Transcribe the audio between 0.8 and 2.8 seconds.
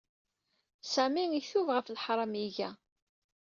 Sami itub ɣef leḥṛam ay iga.